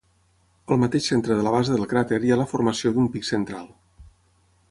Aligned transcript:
Al 0.75 0.79
mateix 0.83 1.09
centre 1.09 1.35
de 1.39 1.43
la 1.47 1.51
base 1.57 1.75
del 1.75 1.85
cràter 1.91 2.19
hi 2.25 2.33
ha 2.35 2.39
la 2.41 2.49
formació 2.55 2.95
d'un 2.95 3.13
pic 3.17 3.27
central. 3.31 3.71